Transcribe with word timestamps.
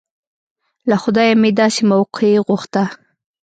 له 0.89 0.95
خدايه 1.03 1.33
مې 1.41 1.51
داسې 1.61 1.81
موقع 1.91 2.31
غوښته. 2.47 2.83